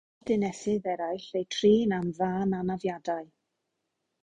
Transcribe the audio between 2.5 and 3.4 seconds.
anafiadau.